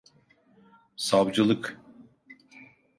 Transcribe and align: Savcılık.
Savcılık. 0.95 1.79